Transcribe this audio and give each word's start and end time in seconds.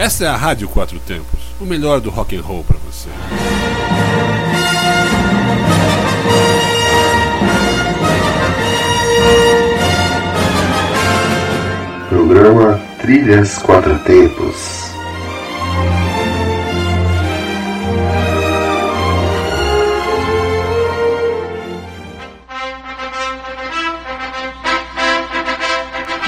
Essa 0.00 0.24
é 0.24 0.28
a 0.28 0.34
Rádio 0.34 0.66
Quatro 0.66 0.98
Tempos, 0.98 1.38
o 1.60 1.66
melhor 1.66 2.00
do 2.00 2.08
rock 2.08 2.34
and 2.34 2.40
roll 2.40 2.64
para 2.64 2.78
você. 2.78 3.10
Programa 12.08 12.80
Trilhas 13.02 13.58
Quatro 13.58 13.98
Tempos. 13.98 14.89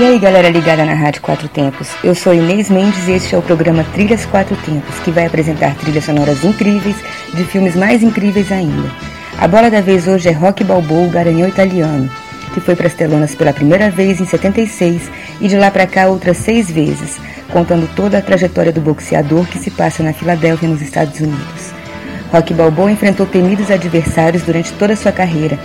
E 0.03 0.05
aí 0.05 0.19
galera 0.19 0.51
ligada 0.51 0.85
na 0.85 0.95
Rádio 0.95 1.23
Quatro 1.23 1.49
Tempos, 1.49 1.89
eu 2.03 2.13
sou 2.13 2.35
Inês 2.35 2.69
Mendes 2.69 3.07
e 3.07 3.13
este 3.13 3.37
é 3.37 3.39
o 3.39 3.43
programa 3.43 3.87
Trilhas 3.95 4.27
Quatro 4.27 4.57
Tempos, 4.57 4.99
que 5.05 5.13
vai 5.13 5.27
apresentar 5.27 5.77
trilhas 5.77 6.03
sonoras 6.03 6.43
incríveis 6.43 6.97
de 7.33 7.45
filmes 7.45 7.77
mais 7.77 8.03
incríveis 8.03 8.51
ainda. 8.51 8.91
A 9.39 9.47
bola 9.47 9.71
da 9.71 9.81
vez 9.81 10.09
hoje 10.09 10.29
é 10.29 10.33
Rock 10.33 10.65
Balboa, 10.65 11.07
o 11.07 11.11
Garanhão 11.11 11.49
Italiano, 11.49 12.11
que 12.53 12.59
foi 12.59 12.75
para 12.75 12.89
as 12.89 12.95
telonas 12.95 13.37
pela 13.37 13.53
primeira 13.53 13.91
vez 13.91 14.21
em 14.21 14.27
76 14.27 15.09
e 15.41 15.47
de 15.47 15.57
lá 15.57 15.71
para 15.71 15.87
cá 15.87 16.09
outras 16.09 16.39
seis 16.39 16.69
vezes, 16.69 17.21
contando 17.53 17.89
toda 17.95 18.19
a 18.19 18.23
trajetória 18.23 18.73
do 18.73 18.81
boxeador 18.81 19.47
que 19.47 19.61
se 19.61 19.71
passa 19.71 20.03
na 20.03 20.13
Filadélfia, 20.13 20.69
nos 20.69 20.83
Estados 20.83 21.21
Unidos. 21.21 21.73
Rock 22.33 22.53
Balboa 22.55 22.91
enfrentou 22.91 23.25
temidos 23.25 23.71
adversários 23.71 24.43
durante 24.43 24.73
toda 24.73 24.95
a 24.95 24.97
sua 24.97 25.13
carreira, 25.13 25.57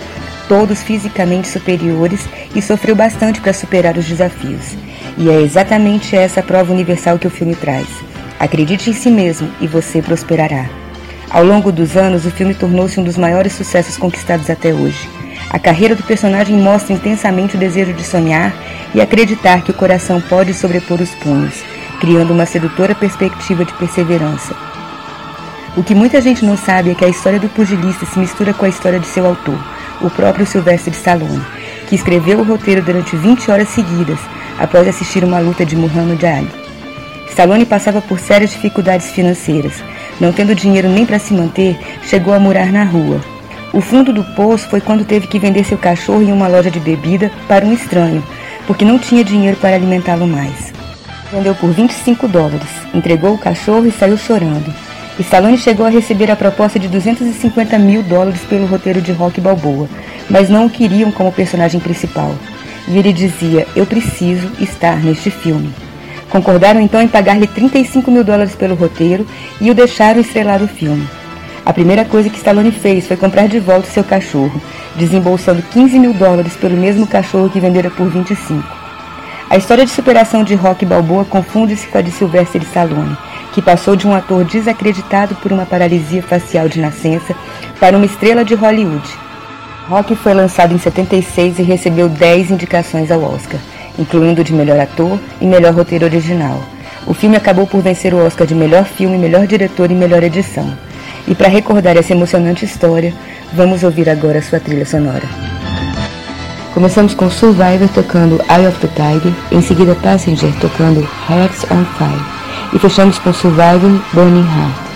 todos 0.48 0.82
fisicamente 0.82 1.46
superiores 1.46 2.20
e 2.54 2.62
sofreu 2.62 2.96
bastante 2.96 3.40
para 3.40 3.52
superar 3.52 3.96
os 3.96 4.06
desafios. 4.06 4.76
E 5.16 5.28
é 5.28 5.40
exatamente 5.40 6.16
essa 6.16 6.42
prova 6.42 6.72
universal 6.72 7.18
que 7.18 7.26
o 7.26 7.30
filme 7.30 7.54
traz. 7.54 7.86
Acredite 8.40 8.90
em 8.90 8.92
si 8.92 9.10
mesmo 9.10 9.50
e 9.60 9.66
você 9.66 10.00
prosperará. 10.00 10.66
Ao 11.30 11.44
longo 11.44 11.70
dos 11.70 11.96
anos, 11.96 12.24
o 12.24 12.30
filme 12.30 12.54
tornou-se 12.54 12.98
um 12.98 13.04
dos 13.04 13.18
maiores 13.18 13.52
sucessos 13.52 13.98
conquistados 13.98 14.48
até 14.48 14.72
hoje. 14.72 15.08
A 15.50 15.58
carreira 15.58 15.94
do 15.94 16.02
personagem 16.02 16.56
mostra 16.56 16.94
intensamente 16.94 17.56
o 17.56 17.58
desejo 17.58 17.92
de 17.92 18.04
sonhar 18.04 18.54
e 18.94 19.00
acreditar 19.00 19.62
que 19.62 19.70
o 19.70 19.74
coração 19.74 20.20
pode 20.20 20.54
sobrepor 20.54 21.00
os 21.00 21.10
punhos, 21.16 21.62
criando 22.00 22.32
uma 22.32 22.46
sedutora 22.46 22.94
perspectiva 22.94 23.64
de 23.64 23.72
perseverança. 23.74 24.54
O 25.76 25.82
que 25.82 25.94
muita 25.94 26.20
gente 26.20 26.44
não 26.44 26.56
sabe 26.56 26.90
é 26.90 26.94
que 26.94 27.04
a 27.04 27.08
história 27.08 27.38
do 27.38 27.48
pugilista 27.48 28.06
se 28.06 28.18
mistura 28.18 28.54
com 28.54 28.64
a 28.64 28.68
história 28.68 28.98
de 28.98 29.06
seu 29.06 29.26
autor, 29.26 29.58
o 30.00 30.10
próprio 30.10 30.46
Sylvester 30.46 30.92
Stallone, 30.92 31.40
que 31.88 31.94
escreveu 31.94 32.40
o 32.40 32.44
roteiro 32.44 32.82
durante 32.82 33.16
20 33.16 33.50
horas 33.50 33.68
seguidas 33.68 34.18
após 34.58 34.86
assistir 34.86 35.24
uma 35.24 35.38
luta 35.38 35.64
de 35.64 35.76
Muhammad 35.76 36.22
Ali. 36.24 36.50
Stallone 37.28 37.64
passava 37.64 38.00
por 38.00 38.18
sérias 38.18 38.50
dificuldades 38.50 39.10
financeiras. 39.10 39.82
Não 40.20 40.32
tendo 40.32 40.54
dinheiro 40.54 40.88
nem 40.88 41.06
para 41.06 41.18
se 41.18 41.32
manter, 41.32 41.78
chegou 42.02 42.34
a 42.34 42.38
morar 42.40 42.72
na 42.72 42.82
rua. 42.82 43.20
O 43.72 43.80
fundo 43.80 44.12
do 44.12 44.24
poço 44.34 44.68
foi 44.68 44.80
quando 44.80 45.04
teve 45.04 45.26
que 45.26 45.38
vender 45.38 45.64
seu 45.64 45.78
cachorro 45.78 46.22
em 46.22 46.32
uma 46.32 46.48
loja 46.48 46.70
de 46.70 46.80
bebida 46.80 47.30
para 47.46 47.64
um 47.64 47.72
estranho, 47.72 48.24
porque 48.66 48.84
não 48.84 48.98
tinha 48.98 49.22
dinheiro 49.22 49.56
para 49.58 49.76
alimentá-lo 49.76 50.26
mais. 50.26 50.72
Vendeu 51.30 51.54
por 51.54 51.70
25 51.70 52.26
dólares, 52.26 52.68
entregou 52.94 53.34
o 53.34 53.38
cachorro 53.38 53.86
e 53.86 53.92
saiu 53.92 54.16
chorando. 54.16 54.74
Stallone 55.22 55.58
chegou 55.58 55.84
a 55.84 55.90
receber 55.90 56.30
a 56.30 56.36
proposta 56.36 56.78
de 56.78 56.86
250 56.86 57.76
mil 57.76 58.04
dólares 58.04 58.42
pelo 58.42 58.66
roteiro 58.66 59.00
de 59.00 59.10
Rock 59.10 59.40
Balboa, 59.40 59.88
mas 60.30 60.48
não 60.48 60.66
o 60.66 60.70
queriam 60.70 61.10
como 61.10 61.32
personagem 61.32 61.80
principal. 61.80 62.32
E 62.86 62.96
ele 62.96 63.12
dizia: 63.12 63.66
Eu 63.74 63.84
preciso 63.84 64.48
estar 64.60 64.96
neste 65.02 65.28
filme. 65.28 65.74
Concordaram 66.30 66.80
então 66.80 67.02
em 67.02 67.08
pagar-lhe 67.08 67.48
35 67.48 68.10
mil 68.12 68.22
dólares 68.22 68.54
pelo 68.54 68.76
roteiro 68.76 69.26
e 69.60 69.70
o 69.70 69.74
deixaram 69.74 70.20
estrelar 70.20 70.62
o 70.62 70.68
filme. 70.68 71.08
A 71.66 71.72
primeira 71.72 72.04
coisa 72.04 72.30
que 72.30 72.36
Stallone 72.36 72.70
fez 72.70 73.08
foi 73.08 73.16
comprar 73.16 73.48
de 73.48 73.58
volta 73.58 73.90
seu 73.90 74.04
cachorro, 74.04 74.62
desembolsando 74.94 75.62
15 75.62 75.98
mil 75.98 76.14
dólares 76.14 76.54
pelo 76.54 76.76
mesmo 76.76 77.08
cachorro 77.08 77.50
que 77.50 77.58
vendera 77.58 77.90
por 77.90 78.08
25. 78.08 78.62
A 79.50 79.56
história 79.56 79.84
de 79.84 79.90
superação 79.90 80.44
de 80.44 80.54
Rock 80.54 80.86
Balboa 80.86 81.24
confunde-se 81.24 81.88
com 81.88 81.98
a 81.98 82.02
de 82.02 82.12
Sylvester 82.12 82.62
Stallone 82.62 83.16
que 83.58 83.62
passou 83.62 83.96
de 83.96 84.06
um 84.06 84.14
ator 84.14 84.44
desacreditado 84.44 85.34
por 85.34 85.50
uma 85.50 85.66
paralisia 85.66 86.22
facial 86.22 86.68
de 86.68 86.80
nascença 86.80 87.34
para 87.80 87.96
uma 87.96 88.06
estrela 88.06 88.44
de 88.44 88.54
Hollywood. 88.54 89.02
Rock 89.88 90.14
foi 90.14 90.32
lançado 90.32 90.72
em 90.72 90.78
76 90.78 91.58
e 91.58 91.62
recebeu 91.64 92.08
10 92.08 92.52
indicações 92.52 93.10
ao 93.10 93.20
Oscar, 93.20 93.58
incluindo 93.98 94.44
de 94.44 94.52
melhor 94.52 94.78
ator 94.78 95.18
e 95.40 95.44
melhor 95.44 95.74
roteiro 95.74 96.04
original. 96.04 96.62
O 97.04 97.12
filme 97.12 97.36
acabou 97.36 97.66
por 97.66 97.82
vencer 97.82 98.14
o 98.14 98.24
Oscar 98.24 98.46
de 98.46 98.54
melhor 98.54 98.84
filme, 98.84 99.18
melhor 99.18 99.44
diretor 99.44 99.90
e 99.90 99.94
melhor 99.94 100.22
edição. 100.22 100.72
E 101.26 101.34
para 101.34 101.48
recordar 101.48 101.96
essa 101.96 102.12
emocionante 102.12 102.64
história, 102.64 103.12
vamos 103.52 103.82
ouvir 103.82 104.08
agora 104.08 104.40
sua 104.40 104.60
trilha 104.60 104.86
sonora. 104.86 105.28
Começamos 106.72 107.12
com 107.12 107.28
Survivor 107.28 107.88
tocando 107.92 108.40
Eye 108.48 108.68
of 108.68 108.78
the 108.78 108.88
Tiger, 108.94 109.32
em 109.50 109.60
seguida 109.60 109.96
Passenger 109.96 110.52
tocando 110.60 111.00
Hearts 111.28 111.64
on 111.72 111.84
Fire 111.98 112.37
e 112.72 112.78
fechamos 112.78 113.18
com 113.18 113.32
Surviving 113.32 114.00
Burning 114.12 114.46
Heart. 114.46 114.87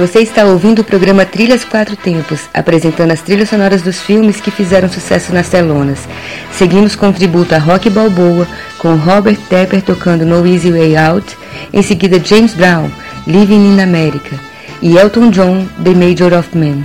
Você 0.00 0.20
está 0.20 0.46
ouvindo 0.46 0.78
o 0.78 0.84
programa 0.84 1.26
Trilhas 1.26 1.62
Quatro 1.62 1.94
Tempos, 1.94 2.48
apresentando 2.54 3.10
as 3.10 3.20
trilhas 3.20 3.50
sonoras 3.50 3.82
dos 3.82 4.00
filmes 4.00 4.40
que 4.40 4.50
fizeram 4.50 4.88
sucesso 4.88 5.30
nas 5.30 5.50
telonas. 5.50 6.08
Seguimos 6.52 6.96
com 6.96 7.10
o 7.10 7.12
tributo 7.12 7.54
a 7.54 7.58
Rock 7.58 7.90
Balboa, 7.90 8.48
com 8.78 8.94
Robert 8.94 9.36
Tepper 9.50 9.82
tocando 9.82 10.24
No 10.24 10.46
Easy 10.46 10.72
Way 10.72 10.96
Out, 10.96 11.36
em 11.70 11.82
seguida 11.82 12.18
James 12.18 12.54
Brown, 12.54 12.90
Living 13.26 13.74
in 13.74 13.82
America, 13.82 14.40
e 14.80 14.96
Elton 14.96 15.28
John, 15.28 15.66
The 15.84 15.90
Major 15.90 16.32
of 16.32 16.56
Men. 16.56 16.82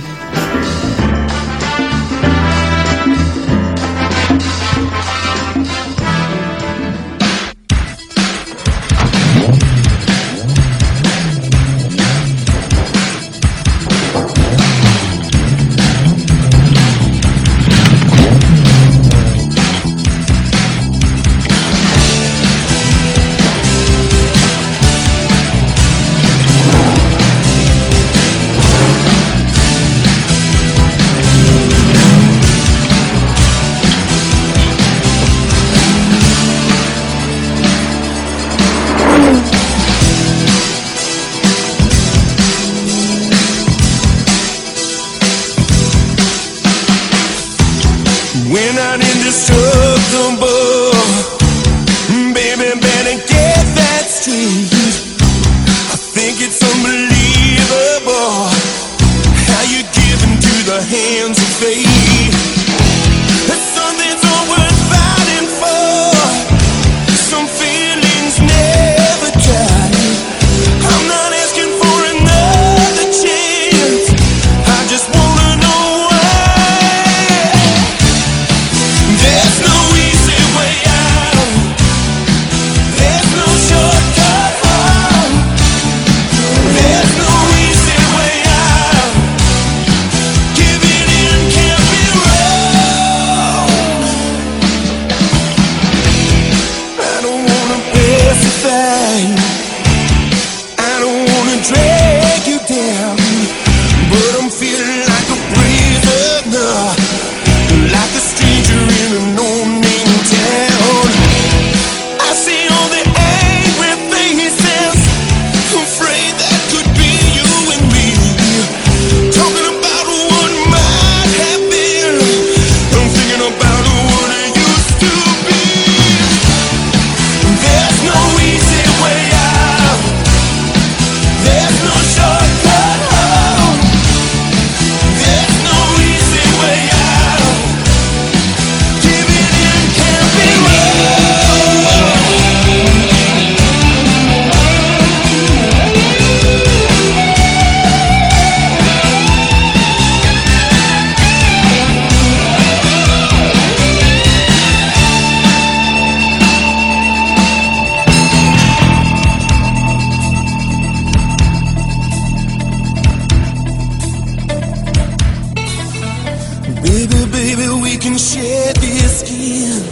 Share 168.18 168.72
this 168.74 169.20
skin, 169.20 169.82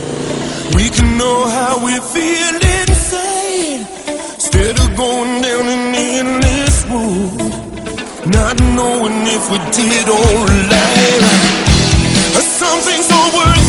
we 0.77 0.88
can 0.90 1.18
know 1.18 1.47
how 1.57 1.85
we 1.85 1.92
feel 2.12 2.55
inside. 2.81 3.87
Instead 4.35 4.75
of 4.81 4.97
going 4.97 5.42
down 5.42 5.66
an 5.77 5.94
endless 5.94 6.85
road, 6.88 7.53
not 8.27 8.57
knowing 8.77 9.18
if 9.37 9.44
we 9.53 9.59
did 9.77 10.07
or 10.09 10.47
lied. 10.73 11.64
Something's 12.61 13.11
all 13.11 13.31
worth 13.37 13.63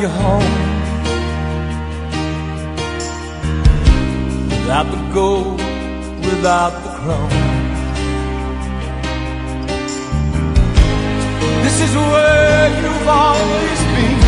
you're 0.00 0.10
home. 0.10 0.54
Without 4.48 4.86
the 4.94 5.00
gold, 5.12 5.60
without 6.24 6.72
the 6.84 6.90
crown. 7.00 7.30
This 11.64 11.76
is 11.86 11.92
where 11.96 12.68
you've 12.80 13.08
always 13.08 13.80
been. 13.94 14.18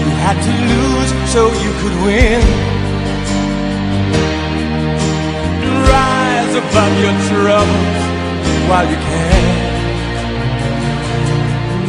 You 0.00 0.10
had 0.24 0.36
to 0.46 0.52
lose 0.72 1.10
so 1.32 1.40
you 1.64 1.72
could 1.80 1.96
win. 2.06 2.40
Rise 5.92 6.54
above 6.62 6.92
your 7.04 7.14
troubles 7.28 8.02
while 8.68 8.86
you 8.88 8.98
can. 9.10 9.72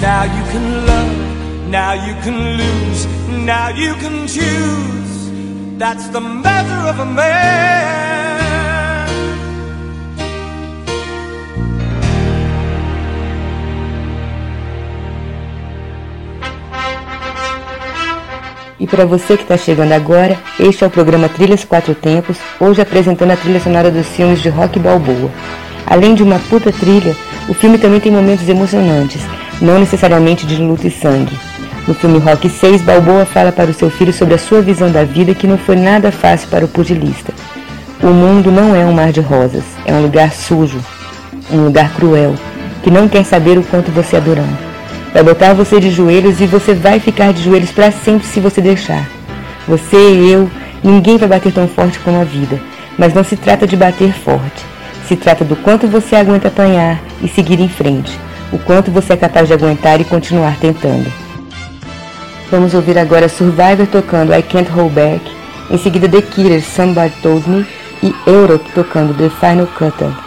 Now 0.02 0.24
you 0.24 0.44
can 0.52 0.86
love, 0.86 1.23
now 1.74 1.94
you 1.94 2.14
can 2.22 2.38
lose, 2.56 3.08
now 3.52 3.70
you 3.70 3.96
can 3.96 4.28
choose. 4.28 5.32
That's 5.80 6.08
the 6.10 6.22
measure 6.22 6.84
of 6.92 7.00
a 7.00 7.06
man. 7.06 8.04
E 18.80 18.86
para 18.86 19.06
você 19.06 19.36
que 19.36 19.42
está 19.42 19.58
chegando 19.58 19.94
agora, 19.94 20.38
este 20.60 20.84
é 20.84 20.88
o 20.88 20.92
programa 20.92 21.28
Trilhas 21.28 21.64
Quatro 21.64 21.96
Tempos, 21.96 22.38
hoje 22.60 22.82
apresentando 22.82 23.32
a 23.32 23.38
trilha 23.38 23.60
sonora 23.60 23.90
dos 23.90 24.06
filmes 24.10 24.44
de 24.44 24.50
Rock 24.50 24.78
Balboa. 24.78 25.32
Além 25.88 26.14
de 26.14 26.22
uma 26.22 26.38
puta 26.38 26.72
trilha, 26.72 27.16
o 27.50 27.54
filme 27.56 27.80
também 27.80 28.00
tem 28.00 28.12
momentos 28.12 28.48
emocionantes, 28.48 29.22
não 29.60 29.80
necessariamente 29.80 30.46
de 30.46 30.58
luta 30.58 30.86
e 30.86 30.92
sangue. 30.92 31.53
No 31.86 31.94
filme 31.94 32.18
Rock 32.18 32.50
6, 32.50 32.82
Balboa 32.82 33.26
fala 33.26 33.52
para 33.52 33.70
o 33.70 33.74
seu 33.74 33.90
filho 33.90 34.14
sobre 34.14 34.36
a 34.36 34.38
sua 34.38 34.62
visão 34.62 34.90
da 34.90 35.04
vida 35.04 35.36
que 35.36 35.46
não 35.46 35.58
foi 35.58 35.76
nada 35.76 36.14
fácil 36.14 36.48
para 36.48 36.64
o 36.64 36.68
pugilista. 36.68 37.34
O 38.02 38.08
mundo 38.08 38.52
não 38.52 38.74
é 38.74 38.86
um 38.86 38.94
mar 38.94 39.12
de 39.12 39.20
rosas, 39.20 39.64
é 39.86 39.94
um 39.94 40.02
lugar 40.02 40.32
sujo, 40.32 40.80
um 41.52 41.66
lugar 41.66 41.94
cruel, 41.94 42.36
que 42.82 42.90
não 42.90 43.10
quer 43.10 43.26
saber 43.26 43.58
o 43.58 43.64
quanto 43.64 43.92
você 43.92 44.16
é 44.16 44.22
durão. 44.22 44.48
Vai 45.14 45.24
botar 45.24 45.54
você 45.54 45.80
de 45.80 45.92
joelhos 45.92 46.40
e 46.40 46.46
você 46.46 46.74
vai 46.74 47.02
ficar 47.02 47.34
de 47.34 47.44
joelhos 47.44 47.72
para 47.72 47.92
sempre 47.92 48.26
se 48.28 48.40
você 48.40 48.62
deixar. 48.62 49.06
Você 49.68 49.98
e 49.98 50.32
eu, 50.32 50.50
ninguém 50.82 51.18
vai 51.18 51.28
bater 51.28 51.52
tão 51.52 51.68
forte 51.68 52.00
como 52.00 52.20
a 52.20 52.24
vida, 52.24 52.62
mas 52.98 53.14
não 53.14 53.26
se 53.26 53.36
trata 53.36 53.68
de 53.68 53.76
bater 53.76 54.14
forte. 54.14 54.66
Se 55.06 55.18
trata 55.18 55.44
do 55.44 55.58
quanto 55.58 55.86
você 55.86 56.16
aguenta 56.16 56.48
apanhar 56.48 57.02
e 57.22 57.28
seguir 57.28 57.60
em 57.60 57.68
frente 57.68 58.18
o 58.54 58.60
quanto 58.60 58.92
você 58.92 59.14
é 59.14 59.18
capaz 59.18 59.48
de 59.48 59.54
aguentar 59.54 60.00
e 60.00 60.06
continuar 60.06 60.56
tentando. 60.60 61.12
Vamos 62.54 62.76
ouvir 62.76 63.00
agora 63.00 63.28
Survivor 63.28 63.88
tocando 63.88 64.32
I 64.32 64.44
Can't 64.44 64.70
Hold 64.70 64.94
Back, 64.94 65.26
em 65.72 65.78
seguida 65.80 66.08
The 66.08 66.22
Killers 66.22 66.64
Somebody 66.64 67.12
Told 67.24 67.50
Me 67.50 67.66
e 68.04 68.14
Europe 68.28 68.70
tocando 68.76 69.12
The 69.16 69.28
Final 69.40 69.66
Cut. 69.76 70.23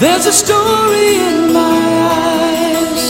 There's 0.00 0.26
a 0.26 0.32
story 0.32 1.16
in 1.16 1.52
my 1.52 1.78
eyes. 2.14 3.02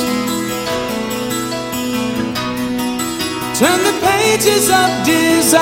Turn 3.58 3.80
the 3.84 3.92
pages 4.00 4.70
of 4.70 4.88
desire. 5.04 5.60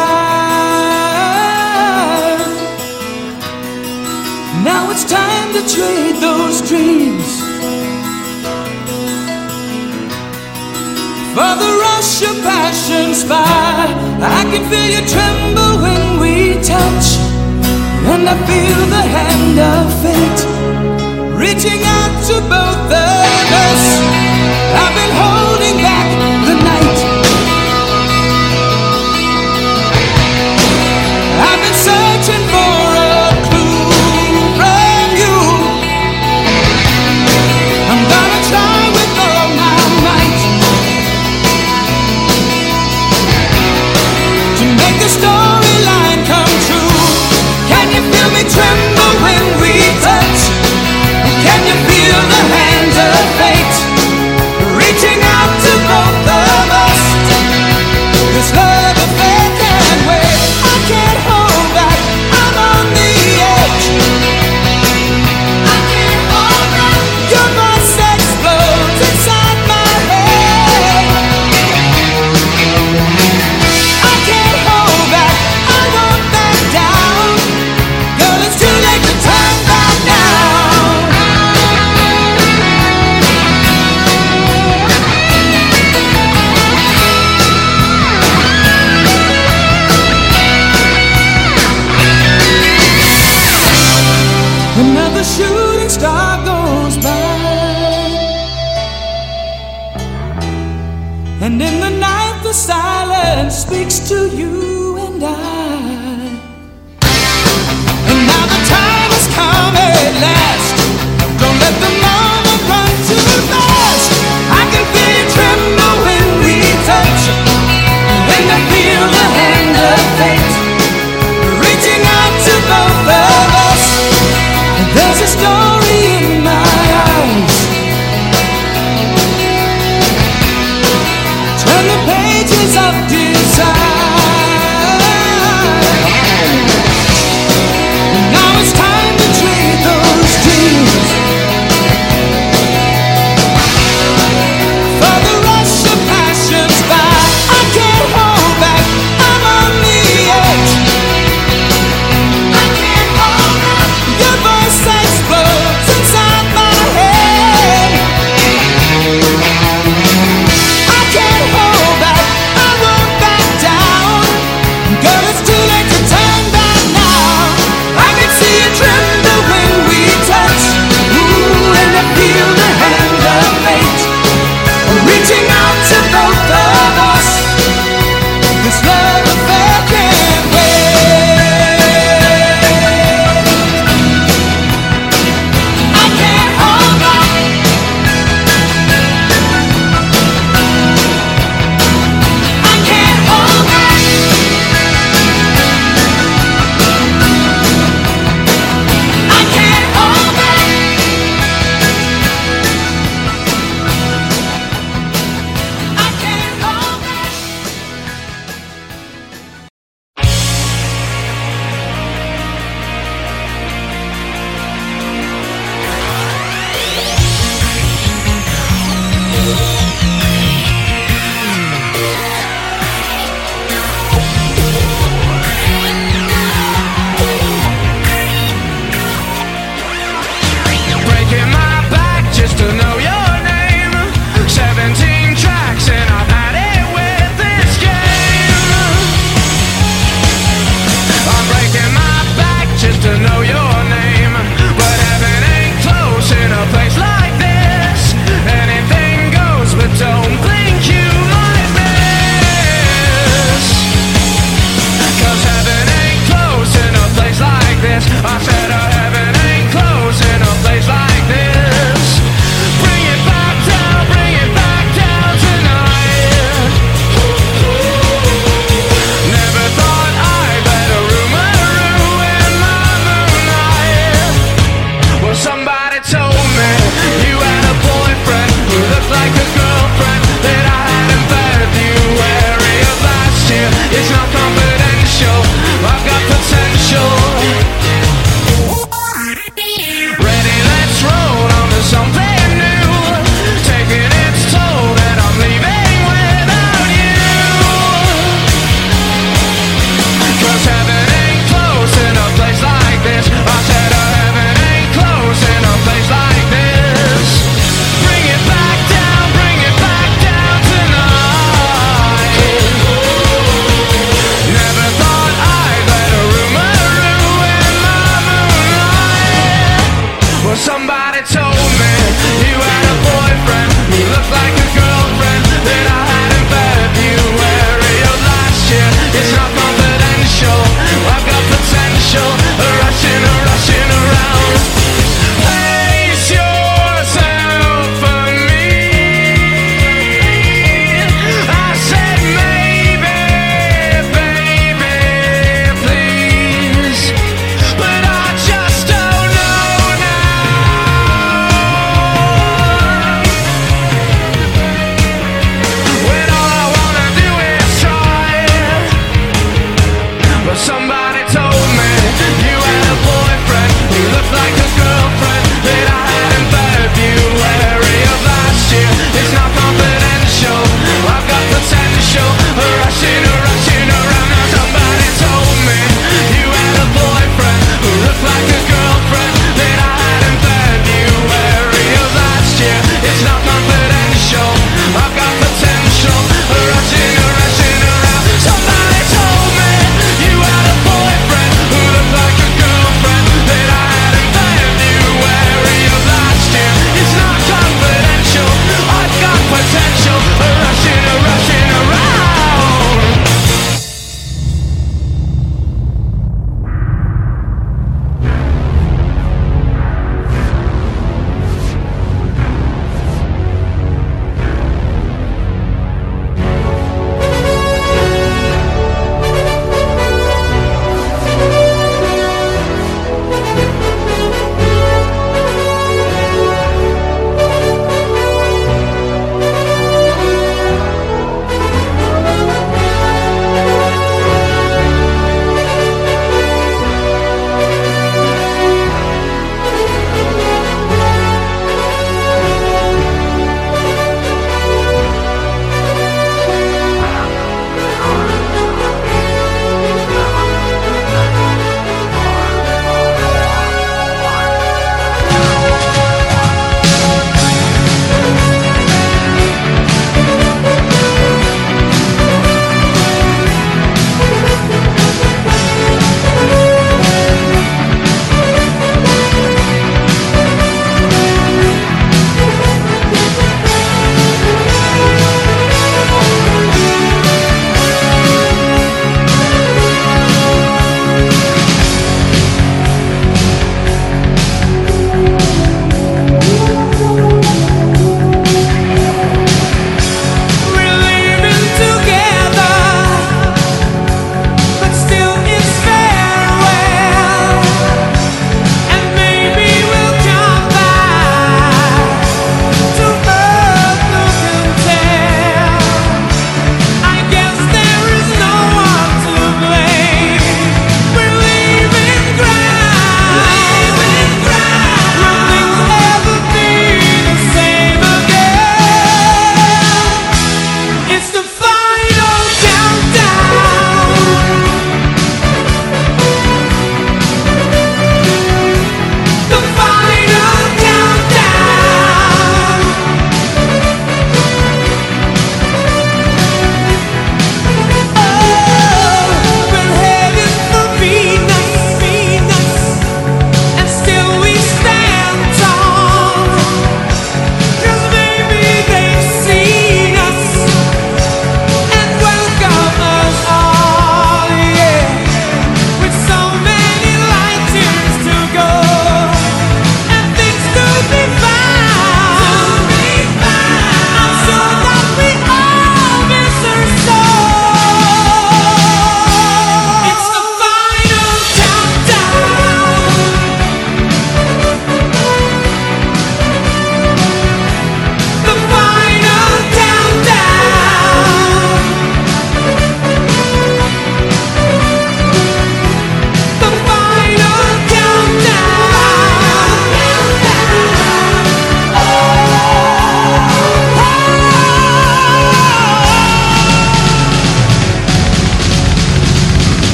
Now 4.62 4.88
it's 4.92 5.04
time 5.04 5.52
to 5.54 5.62
trade 5.74 6.16
those 6.22 6.62
dreams 6.62 7.26
for 11.34 11.52
the 11.62 11.70
rush 11.86 12.22
of 12.22 12.40
passion's 12.44 13.24
fire. 13.24 13.90
I 14.22 14.42
can 14.52 14.62
feel 14.70 14.90
you 14.94 15.02
tremble 15.08 15.82
when 15.82 16.20
we 16.20 16.54
touch, 16.62 17.18
and 18.14 18.28
I 18.28 18.36
feel 18.46 18.80
the 18.94 19.02
hand 19.16 19.58
of 19.58 19.92
fate 20.02 20.55
reaching 21.46 21.80
out 21.84 22.12
to 22.26 22.34
both 22.40 22.90
of 22.90 23.46
us. 23.62 23.82
I've 24.74 24.94
been 24.98 25.12
holding. 25.14 25.55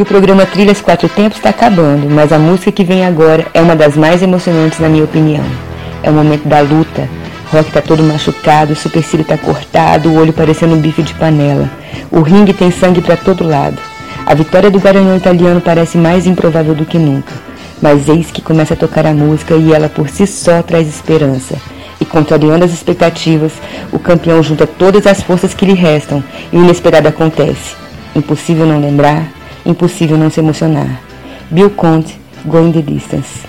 E 0.00 0.02
o 0.02 0.06
programa 0.06 0.46
Trilhas 0.46 0.80
Quatro 0.80 1.10
Tempos 1.10 1.36
está 1.36 1.50
acabando, 1.50 2.08
mas 2.08 2.32
a 2.32 2.38
música 2.38 2.72
que 2.72 2.82
vem 2.82 3.04
agora 3.04 3.46
é 3.52 3.60
uma 3.60 3.76
das 3.76 3.98
mais 3.98 4.22
emocionantes 4.22 4.78
na 4.78 4.88
minha 4.88 5.04
opinião. 5.04 5.44
É 6.02 6.08
o 6.08 6.14
momento 6.14 6.48
da 6.48 6.60
luta. 6.60 7.06
Rock 7.52 7.70
tá 7.70 7.82
todo 7.82 8.02
machucado, 8.02 8.72
o 8.72 8.76
supercílio 8.76 9.26
tá 9.26 9.36
cortado, 9.36 10.08
o 10.08 10.14
olho 10.16 10.32
parecendo 10.32 10.74
um 10.74 10.80
bife 10.80 11.02
de 11.02 11.12
panela. 11.12 11.68
O 12.10 12.22
ringue 12.22 12.54
tem 12.54 12.70
sangue 12.70 13.02
para 13.02 13.14
todo 13.14 13.46
lado. 13.46 13.76
A 14.24 14.32
vitória 14.32 14.70
do 14.70 14.80
Garanhão 14.80 15.18
italiano 15.18 15.60
parece 15.60 15.98
mais 15.98 16.26
improvável 16.26 16.74
do 16.74 16.86
que 16.86 16.96
nunca. 16.96 17.34
Mas 17.82 18.08
eis 18.08 18.30
que 18.30 18.40
começa 18.40 18.72
a 18.72 18.78
tocar 18.78 19.04
a 19.04 19.12
música 19.12 19.54
e 19.54 19.70
ela 19.70 19.90
por 19.90 20.08
si 20.08 20.26
só 20.26 20.62
traz 20.62 20.88
esperança. 20.88 21.56
E 22.00 22.06
contrariando 22.06 22.64
as 22.64 22.72
expectativas, 22.72 23.52
o 23.92 23.98
campeão 23.98 24.42
junta 24.42 24.66
todas 24.66 25.06
as 25.06 25.22
forças 25.22 25.52
que 25.52 25.66
lhe 25.66 25.74
restam 25.74 26.24
e 26.50 26.56
o 26.56 26.64
inesperado 26.64 27.06
acontece. 27.06 27.76
Impossível 28.16 28.64
não 28.64 28.80
lembrar, 28.80 29.39
impossível 29.64 30.16
não 30.16 30.30
se 30.30 30.40
emocionar. 30.40 31.00
Bill 31.50 31.70
Conte, 31.70 32.18
Going 32.44 32.72
the 32.72 32.82
Distance. 32.82 33.40